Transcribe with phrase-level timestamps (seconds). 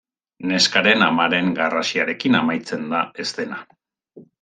[0.51, 3.65] Neskaren amaren garrasiarekin amaitzen da eszena.